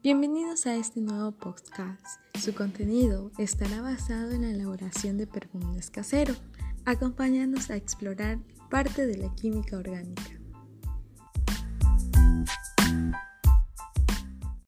Bienvenidos 0.00 0.64
a 0.66 0.76
este 0.76 1.00
nuevo 1.00 1.32
podcast. 1.32 2.20
Su 2.38 2.54
contenido 2.54 3.32
estará 3.36 3.82
basado 3.82 4.30
en 4.30 4.42
la 4.42 4.50
elaboración 4.50 5.18
de 5.18 5.26
perfumes 5.26 5.90
caseros, 5.90 6.40
acompañándonos 6.84 7.68
a 7.70 7.76
explorar 7.76 8.38
parte 8.70 9.06
de 9.06 9.18
la 9.18 9.34
química 9.34 9.76
orgánica. 9.76 10.37